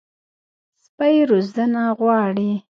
[0.83, 2.51] سپي روزنه غواړي.